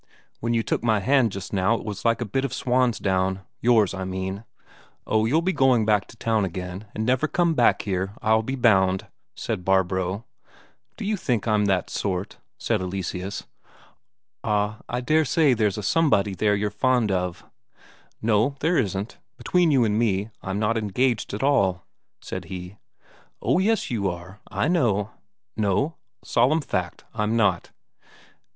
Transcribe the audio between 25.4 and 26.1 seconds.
"No,